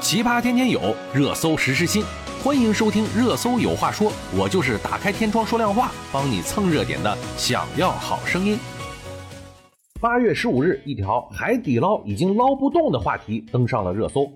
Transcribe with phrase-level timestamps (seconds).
[0.00, 2.02] 奇葩天天有，热搜时时新。
[2.42, 7.16] 欢迎收听《热搜有话说》，我就是打开天窗说亮话，帮你蹭热点的。
[7.36, 8.58] 想要好声音。
[10.00, 14.26] 八月十五日，一条海底捞已经捞不动的话题登上了热搜。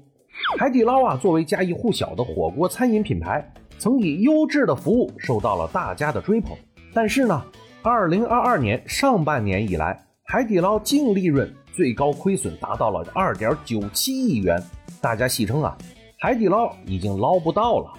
[0.59, 6.55] 海底捞啊，作为家喻户晓的火锅餐饮品牌，曾以优质的服务受到了大家的追捧。
[6.93, 7.43] 但是呢，
[7.83, 14.61] 二零二二年上半年以来，海底捞净利润最高亏损达到了二点九七亿元。
[15.01, 15.77] 大家戏称啊，
[16.19, 17.93] 海底捞已经捞不到了。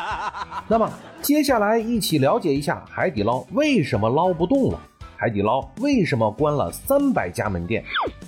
[0.68, 4.80] 那么接下来一起了解一下海底捞为什么捞不动了？
[5.16, 7.82] 海底捞为什么关了三百家门店？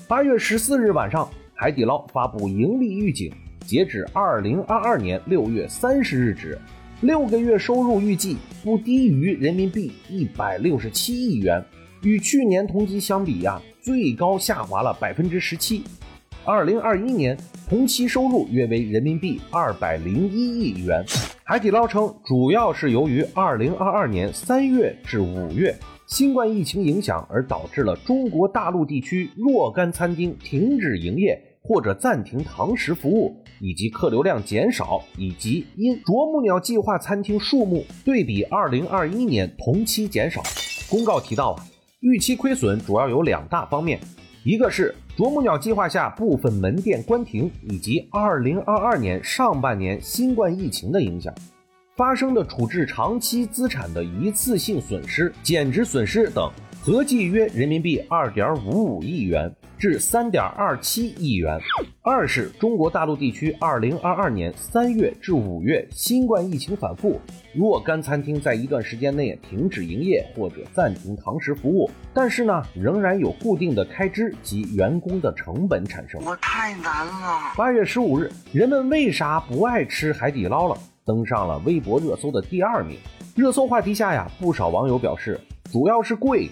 [0.09, 3.30] 八月十四日晚上，海底捞发布盈利预警，
[3.66, 6.59] 截止二零二二年六月三十日止，
[7.03, 11.63] 六个月收入预计不低于人民币一百六十七亿元，
[12.06, 15.83] 与去年同期相比呀，最高下滑了百分之十七。
[16.45, 17.37] 二零二一年
[17.69, 21.05] 同期收入约为人民币二百零一亿元。
[21.43, 25.76] 海底捞称，主要是由于二零二二年三月至五月
[26.07, 40.41] 新冠疫情影响而导致了中国大陆地区若干餐厅停止营业或者暂停堂食服务，以及客流量减少，以及因啄木鸟计划餐厅数目对比二零二一年同期减少。
[40.88, 41.66] 公告提到啊，
[42.01, 43.99] 预期亏损主要有两大方面。
[44.45, 51.35] 一个是啄木鸟计划下部分门店关停，以及二零二二年上半年新冠疫情的影响
[51.97, 56.53] 发生的处置长期资产的一次性损失、减值损失等，
[56.87, 59.52] 合计约人民币二点五五亿元。
[59.76, 61.59] 至三点二七亿元。
[62.01, 67.20] 二是中国大陆地区二零二二年三月至五月新冠疫情反复，
[67.53, 76.22] 若干餐厅在一段时间内停止营业或者暂停堂食服务，但是呢，仍然有固定的开支及员工的成本产生。
[76.25, 77.53] 我太难了。
[77.56, 80.78] 八月十五日，人们为啥不爱吃海底捞了？
[81.04, 82.97] 登上了微博热搜的第二名。
[83.34, 86.48] 热搜话题下呀，不少网友表示，主要是贵。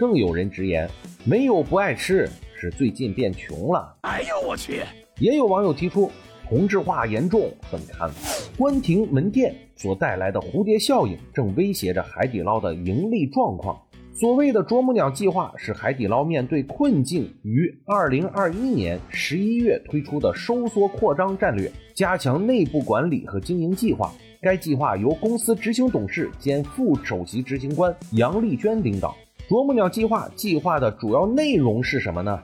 [0.00, 0.88] 更有人直言，
[1.26, 2.26] 没有不爱吃。
[2.58, 3.94] 是最近变穷了。
[4.00, 4.80] 哎呦我去！
[5.18, 6.10] 也有网友提出，
[6.48, 8.50] 同质化严重，很看法。
[8.56, 13.78] 关停门店所带来的蝴蝶效应，正威胁着海底捞的盈利状况。
[14.14, 24.10] 所谓的啄木鸟计划，是海底捞面对困境于二零二一年十一月推出的收缩扩张战略，加强内部管理和经营计划。
[24.40, 29.14] 该计划由公司执行董事兼副首席执行官杨丽娟领导。
[29.50, 32.40] 啄木鸟计划计划的主要内容是什么呢？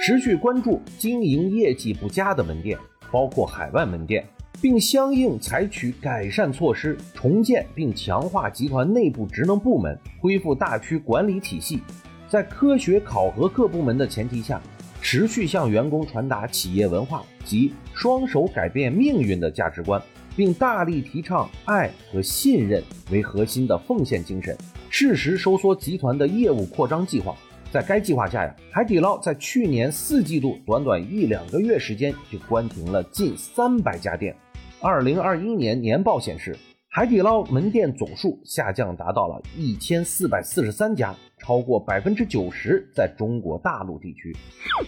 [0.00, 2.78] 持续关注经营业绩不佳的门店，
[3.10, 4.24] 包括海外门店，
[4.62, 11.80] 并相应采取改善措施，重建并强化集团内部职能部门，恢复大区管理体系。
[12.28, 14.62] 在科学考核各部门的前提下，
[15.02, 20.00] 持续向员工传达企业文化及双手改变命运的价值观。
[20.36, 22.82] 并大力提倡爱和信任
[23.12, 24.56] 为核心的奉献精神，
[24.96, 27.34] 适时收缩集团的业务扩张计划。
[27.68, 34.36] 在该计划下呀，海底捞在去年四季度短短一两个月时间就关停了近三百家店。
[34.80, 36.56] 二零二一年年报显示。
[36.88, 44.32] 海底捞门店总数下降达到了一千四百四十三家，超过百分之九十在中国大陆地区。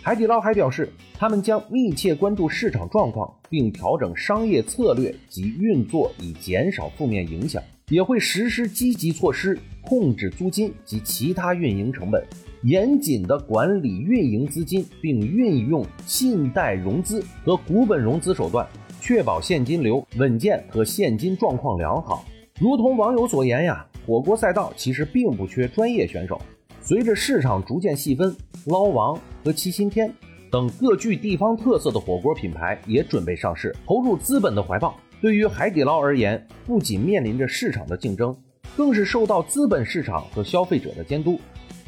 [0.04, 7.60] 海底捞还表示，他们将密切关注市场状况，并调整商业策略及运作，以减少负面影响。
[7.88, 12.20] 也会实施积极措施，控制租金及其他运营成本，
[12.64, 18.66] 严谨地管理运营资金，并运用信贷融资和股本融资手段。
[19.00, 22.24] 确保现金流稳健和现金状况良好。
[22.58, 26.41] 如同网友所言呀，火锅赛道其实并不缺专业选手。
[26.80, 30.12] 随着市场逐渐细分，捞王和七星天
[30.50, 34.98] 等各具地方特色的火锅品牌也准备上市，投入资本的怀抱。
[35.21, 38.37] 对于海底捞而言，不仅面临着市场的竞争，
[38.77, 41.41] 更是受到资本市场和消费者的监督。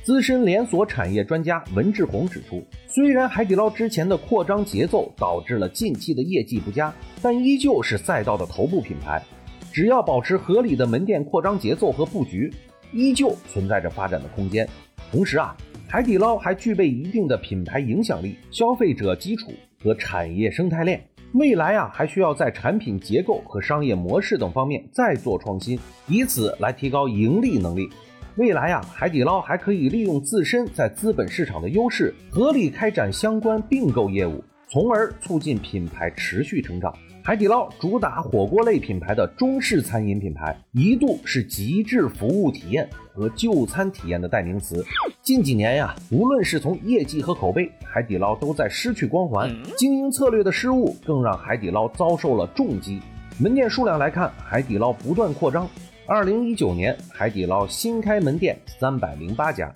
[0.03, 9.23] 资深连锁产业专家文志红指出，虽然海底捞之前的扩张节奏导致了近期的业绩不佳，但依旧是赛道的头部品牌。
[9.71, 12.51] 只要保持合理的门店扩张节奏和布局，
[12.91, 14.67] 依旧存在着发展的空间。
[15.13, 15.55] 同时啊，
[15.87, 19.53] 海底捞还具备一定的品牌影响力、消费者基础
[19.83, 21.05] 和产业生态链。
[21.33, 27.89] 未来呀，还需要在产品结构和商业模式等方面再做创新，以此来提高盈利能力。
[28.37, 36.95] 未来呀，海底捞还可以利用自身在资本市场的优势，合理开展相关并购业务，从而促进品牌持续成长。
[37.25, 44.85] 海底捞主打火锅类品牌的中式餐饮品牌，一度是极致服务体验和就餐体验的代名词。
[45.23, 49.55] 近几年呀，无论是从业绩和口碑，海底捞都在失去光环。
[49.77, 53.01] 经营策略的失误，更让海底捞遭受了重击。
[53.39, 55.69] 门店数量来看，海底捞不断扩张。
[56.07, 59.69] 二零一九年，海底捞新开门店三百零八家；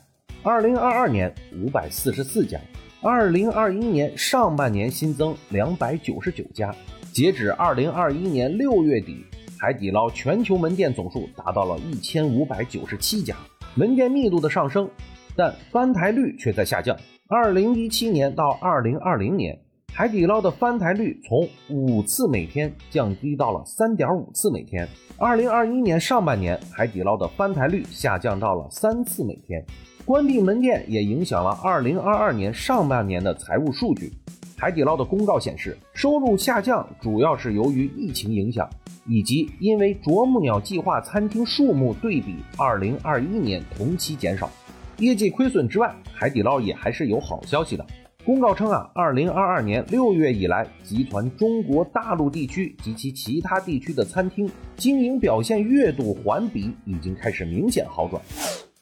[0.42, 1.30] 二零二二年
[1.62, 2.58] 五百四十四家；
[3.04, 6.72] 二零二一年上半年新增两百九十九家。
[7.12, 9.24] 截止二零二一年六月底，
[9.58, 13.34] 海底捞全球门店总数达到了一千五百九十七家，
[13.74, 14.88] 门店密度的上升，
[15.34, 16.96] 但翻台率却在下降。
[17.26, 19.58] 二零一七年到二零二零年，
[19.92, 24.88] 海底捞的翻台率从五次每天降低到了三点五次每天。
[25.18, 29.64] 二零二一年上半年，海底捞的翻台率下降到了三次每天。
[30.04, 34.12] 关闭门店也影响了二零二二年上半年的财务数据。
[34.56, 38.68] 海底捞的公告显示，收入下降主要是由于疫情影响，
[39.06, 44.50] 以及因为啄木鸟计划餐厅数目对比2021年同期减少。
[44.98, 47.86] 业绩亏损之外，海底捞也还是有好消息的。
[48.24, 58.20] 公告称啊，2022年6月以来，集团中国大陆地区及其其他地区的餐厅经营表现月度环比已经开始明显好转。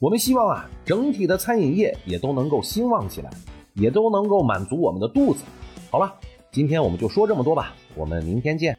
[0.01, 3.29] 我们希望啊，整体的餐饮业也都能够兴旺起来，
[3.75, 5.43] 也都能够满足我们的肚子。
[5.91, 6.11] 好了，
[6.51, 8.75] 今天我们就说这么多吧，我们明天见。